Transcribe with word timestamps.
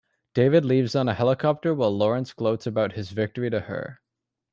David 0.33 0.65
leaves 0.65 0.95
on 0.95 1.07
a 1.07 1.13
helicopter 1.13 1.75
while 1.75 1.95
Lawrence 1.95 2.33
gloats 2.33 2.65
about 2.65 2.93
his 2.93 3.11
victory 3.11 3.51
to 3.51 3.59
her. 3.59 4.01